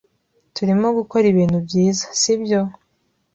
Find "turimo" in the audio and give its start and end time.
0.55-0.87